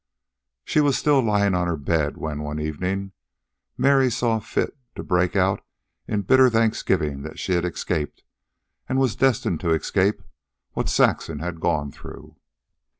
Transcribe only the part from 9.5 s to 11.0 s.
to escape, what